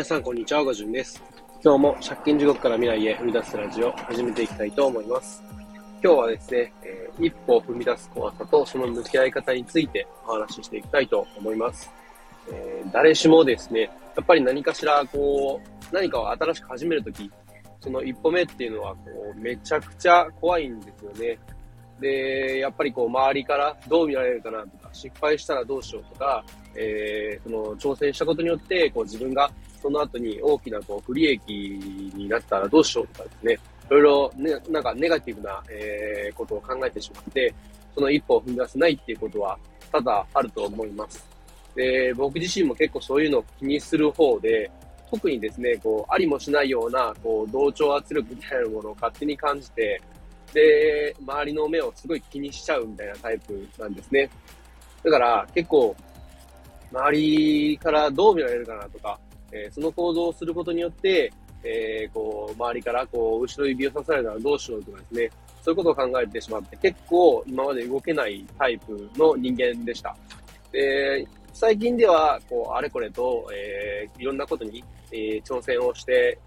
[0.00, 0.64] 皆さん、こんにちは。
[0.64, 1.22] ごじゅんです。
[1.62, 5.42] 今日も借金地獄から未来へ踏み出すラジオを始めていきたいと思います。
[6.02, 11.92] 今日はですね、えー、一歩踏み出す怖さとその向き合い方についてお話ししていきたいと思います。
[12.50, 17.30] えー、誰しもですね、やっぱり何かしら、こう、何かを新しく始めるとき、
[17.80, 19.00] その一歩目っていうのは、こ
[19.36, 21.38] う、めちゃくちゃ怖いんですよね。
[22.00, 26.42] で、やっぱりこう、周りからどう見られるかなとか、失敗したらどうしようとか、
[26.74, 31.40] えー、その挑戦したことによって、こう自分がその後に大きなこう不利益
[32.14, 33.58] になったらどうしようとかですね、い
[33.90, 37.52] ろいろね、なんかネガティブな、えー、ことを考えてしまって、
[37.94, 39.58] その一歩を踏み出せないっていうことは
[39.90, 41.24] 多々あると思います。
[41.74, 44.70] で、僕自身も結構そういうのを気にする方で、
[45.10, 50.00] 特にですね、こう、ありもしないような、こう、同調圧力みたいなものを勝手に感じて、
[50.52, 54.30] で、周りの目をすごい気にしちゃうみたいなタイプなんですね。
[55.02, 55.96] だから結構、
[56.92, 59.18] 周りからどう見られるかなとか、
[59.52, 65.30] えー、その行動をすることによって、えー、こう、周りから、こう、後ろ指を刺されたらどうしようとかですね、
[65.62, 70.16] そういうことを考えてしまって、結構今まで動けないタイプの人間でした。
[70.72, 76.38] で、最近では、こう、あれこれと、えー、いろんなことに、えー、挑戦をして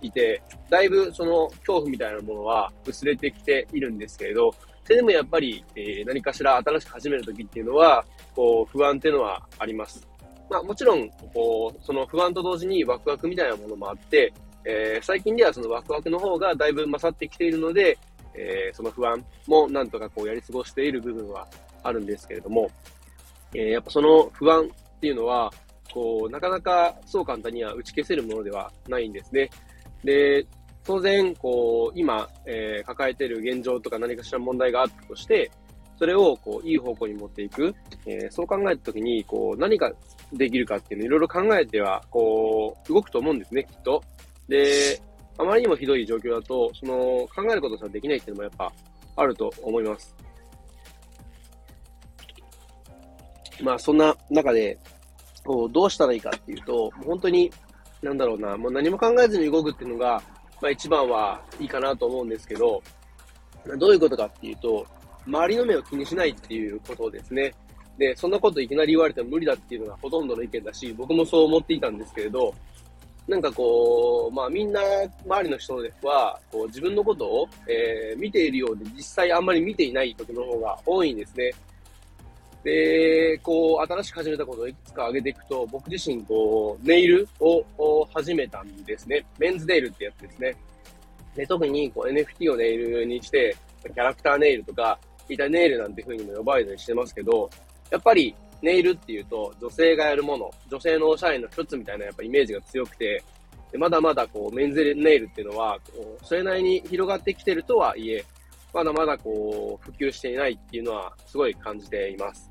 [0.00, 10.06] いて、だいぶその恐怖みたいなものは薄れてきているんですけれど、それでもやっぱり、えー、何かしら新しく始めるときっていうのは、こう、不安っていうのはあります。
[10.50, 14.32] まあもちろん、こう、その不安と同時にワクワクみたいなものもあって、
[14.64, 17.98] えー、最近ではそのワクワクの方がだいぶ勝ってきているので、
[18.34, 21.46] えー、その不安もなんとかこうやり過ごしている部分は
[21.82, 22.70] あるんですけれども、
[23.54, 25.52] えー、やっぱその不安っていうのは、
[25.92, 29.50] こう、なかなかそう簡単には打ち消せるものではないんですね。
[30.02, 30.46] で、
[30.82, 35.50] 当然、こう、今、えー、抱えている現状とか何かしら問題があったとして、
[35.98, 37.74] それを、こう、いい方向に持っていく。
[38.06, 39.92] えー、そう考えたときに、こう、何か
[40.32, 44.02] できるかっていうのをいろいろ考えては、こう、動くと思うんですね、きっと。
[44.48, 45.00] で、
[45.38, 46.96] あまりにもひどい状況だと、その、
[47.34, 48.72] 考えることさできないっていうのもやっぱ、
[49.16, 50.14] あると思います。
[53.62, 54.76] まあ、そんな中で、
[55.44, 57.52] こう、どうしたらいいかっていうと、う本当に、
[58.02, 60.22] なんだろうな、もう何も考えずに動くっていうのが、
[60.60, 62.82] まあ一番はいいかなと思うんですけど、
[63.78, 64.86] どういうことかっていうと、
[65.26, 67.52] 周りの目を気にしないっていうことですね。
[67.98, 72.54] で、そんなこといきなり言われても無理だっていうのがほとんどの意見だし、僕もそう思っていたんですけれど、
[73.26, 74.80] なんかこう、まあみんな、
[75.24, 81.50] 周りの人は、こう自分のことを、えー、見ているようで、実際あんまり見ていない時の方が多いんですね。
[82.64, 87.64] で、こう、新しく始めたことをいくつか挙げていくと、僕自身、こう、ネイルを
[88.12, 89.24] 始めたんですね。
[89.38, 90.56] メンズネイルってやつですね。
[91.34, 94.98] で、特にこう NFT をネイルにして、キャラクターネイルとか、
[95.28, 97.50] 板ネイルなんていう風にも呼ばれたりしてますけど、
[97.90, 103.22] やっぱりネイルっていうと女性がやるもの、女性のおしゃれの一つみたいなやっぱイメージが強くて、
[103.76, 108.24] まだまだこうメンズネイルっていうのは、こうそれなりに広がってきてるとはいえ、
[108.72, 112.50] まだまだこう普及していないっていうのはすごい感じています。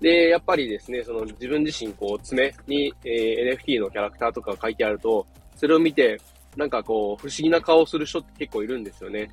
[0.00, 5.26] で、やっぱりですね、その自分自身こう爪に、えー、NFT のキャラクターとか書いてあると、
[5.56, 6.20] それを見て、
[6.56, 9.30] なんかこう不思議な顔をする人って結構いるんですよね。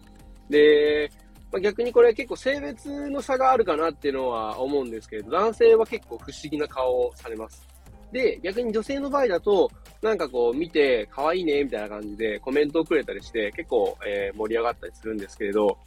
[0.50, 1.12] で、
[1.52, 7.68] まあ、逆にこれ結構性別の差があるかなっていうのは思うんですけれど、男性は結構不思議な顔をされます。
[8.12, 9.70] で、逆に女性の場合だと、
[10.02, 15.78] なんかこう見て可愛いねみたいな感じでコメントをくれたりして結構、えー、盛り上がったりするんですけれど、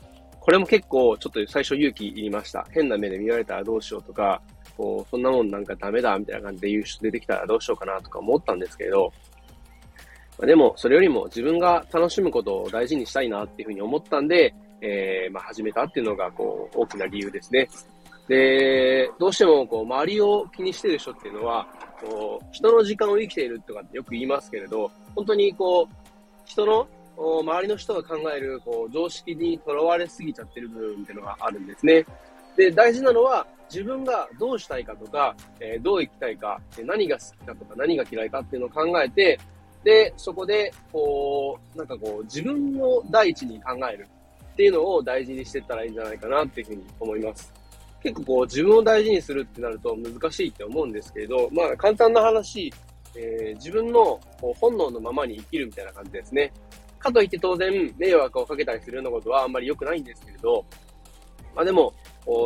[0.40, 2.66] これも結構ちょっと最初勇気いりました。
[2.70, 4.42] 変な目で見られたらどうしようとか、
[4.76, 9.10] こう、そんなもんなんかダメだみたいな感じで言う人出てきたらどうしようかなとか思ったんですけれど、
[10.38, 17.68] まあ、でもそれよりも自分が楽しむことを大事にしたいなっていうふうに思ったんで、えー、まあ、始めたっていうのが、こう、大きな理由ですね。
[18.28, 21.66] で、どうしても、こう、周りを気にしてる人っていうのは、
[22.02, 25.94] こう、人の時間を生きているとかってよく言いますけれど、本当に、こう、
[26.44, 26.86] 人の、
[27.16, 32.04] 周りの人が考える、こう、常識にとらわれすぎちゃってる部分っていうのがあるんですね。
[32.56, 39.38] で、大事なのは、自分がどうしたいかとか、えー、どう生きたいか、何が好きかとか、何が嫌いかっていうのを考えて、
[39.82, 44.08] で、そこで、こう、なんかこう、自分を第一に考える。
[44.54, 47.52] っていうのを大事にしてったらいいんじゃないかなっていうふうに思います。
[48.02, 52.72] 結構こう自分を大事にするってなると難しいって思うんですけれど、まあ簡単な話、
[53.16, 56.52] えー、自分のこう本能のままに生きるみたいな感じですね。
[56.98, 60.64] かといって当然迷惑をかけたりするようなことはあんまり良くないんですけれど、
[61.54, 61.92] まあでも、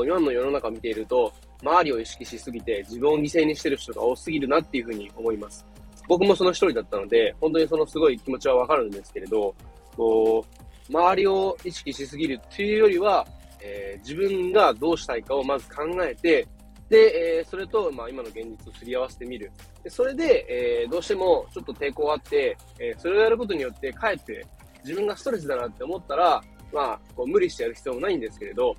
[0.04, 1.32] 今の世の中を見ていると、
[1.62, 5.66] 周りを意識しすぎて自分を犠牲にしてる人が多すぎるなっていうふうに思います。
[6.08, 9.54] 僕もその一人だったので、本当にそのすごい気持ちはわかるんですけれど、
[9.96, 13.26] こう、周りを意識しすぎるっていうよりは、
[13.60, 16.46] えー、自分がどうしたいかをまず考えて、
[16.88, 19.50] で、えー、それと、まあ、今の現実をすり合わせてみる。
[19.82, 20.46] でそれで、
[20.82, 24.44] えー、どうしてもちょっと抵抗あって、え、それをやることによって、かえって
[24.84, 26.42] 自分がストレスだなって思ったら、
[26.72, 28.74] まあ、こう無理してやる必要もないんですけれど、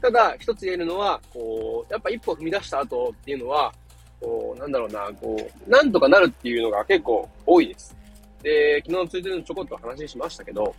[0.00, 3.72] ただ、一つ言えるのは、こう、やっぱ一歩踏み出した後っていうのは、
[4.20, 7.96] こう、なんだろうな、こう、なんとかなるっていうのが結構多いです。
[8.42, 10.74] で、昨日のツイートでもちょこっと話しましたけど、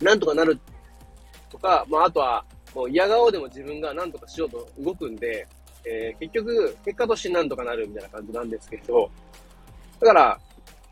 [0.00, 0.58] なんとかなる
[1.50, 2.44] とか、まあ、あとは、
[2.74, 5.46] もう嫌顔でも自分が何とかしようと動くんで、
[5.84, 9.10] えー、結局、結果として何とかなるみたいな感じなんですけど、
[10.00, 10.40] だから、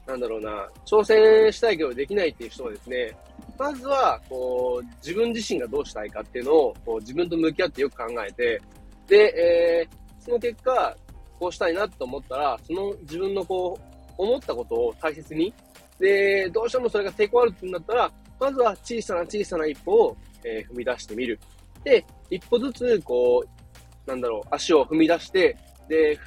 [0.06, 3.16] なんだろうな、挑戦したいけどできないっていう人はですね、
[3.58, 8.60] まずは、こう、自分自身がどうしたいかっていうのを、こう、自分と向き合ってよく考えて、
[9.06, 10.96] で、えー、その結果、
[11.38, 15.52] こうしたいなと思ったら、その自分のこう、思ったことを大切に、
[15.98, 18.10] で、どうしてもそれが抵抗あるってなったら、
[18.44, 21.40] まずは小さな小さな一歩を、えー、踏み出してみる。
[21.82, 25.56] で、一歩ずつ、こう、なんだろう、足を踏み出して、
[25.88, 26.18] で、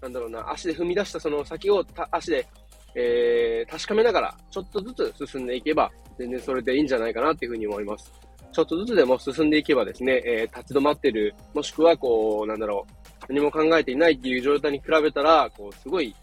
[0.00, 2.46] なんだろうな、足で踏み出したその先を足で、
[2.94, 8.12] えー、確かめながら、ちょっとずつ進んでいけば、全然それでいいんじゃないかなっていうふうに思います。
[8.52, 16.14] ちょっとずつでも進んでいけばですね、えー、立ち止まってる、もしくはこう、なんだろう、何も考えていないっていう状態に比べたら、こう、すごい、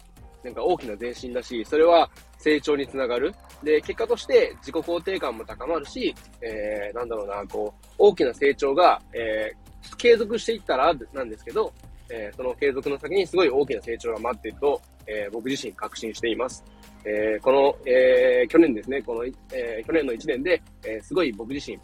[0.44, 2.08] なんか大きな前進だし、それは
[2.38, 3.34] 成長につながる。
[3.62, 11.72] で、結果として自己肯定感も高まるし、えー、なんだろうな、こう、大きな成長が、えー、継続していったらなんですけど、
[12.08, 16.64] えー、その継続の先にすごい大きな成長が待っていると、えー、僕自身確信しています。
[17.04, 21.78] えー、この、えー、去年ですね、この、えー、去年の1年で、えー、すごい僕自身、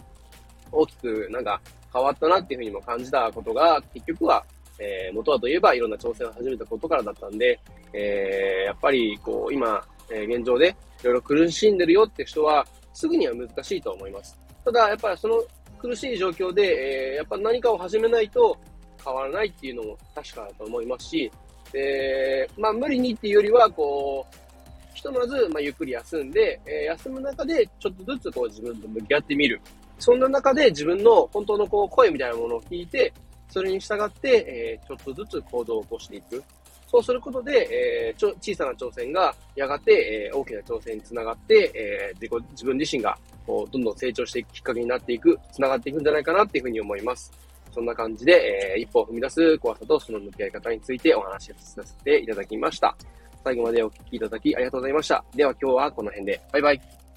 [0.70, 1.60] 大きくなんか
[1.92, 4.44] 変わったなっていうふうにも感じたことが、結局は、
[4.78, 7.58] えー、元はといえばいろんな挑戦を始めたことからだったんで、
[7.92, 14.38] えー、やっぱり、こう、今、えー、現状でいろいろ苦しんでるよって人は、すぐには難しいと思います。
[14.64, 15.42] ただ、やっぱりその
[15.78, 18.56] 苦しい状況で、えー、やっぱ何かを始めないと
[19.04, 21.30] 変わらないっていうのも確かだと思いますし、
[21.72, 24.48] で、まあ無理にっていうよりは、こう、
[24.94, 29.60] ひとまず、まあ、ゆっくり休んで、えー、休む中で、ちょっとずつこう自分と向き合ってみる。
[30.00, 33.12] そんな中で自分の本当のこう声みたいなものを聞いて、
[33.48, 36.42] それに従って、えー、ちょっとずつ行動を起こしていく。
[36.90, 37.68] そうすることで、
[38.10, 47.30] えー、ちょ小さな挑戦がやがて、えー、大きな挑戦につながって、えー、自己自分自身がこうどんどん成長していくきっかけになっていく、つながっていくんじゃないかなっていうふうに思います。
[47.72, 48.32] そんな感じで、
[48.74, 52.96] えー、一歩を踏み出す怖さとその向き合い方についてお話しさせていただきました。
[53.44, 55.24] 最後までお聞きいただきありがとうございました。
[55.34, 56.40] では今日はこの辺で。
[56.52, 57.07] バイバイ。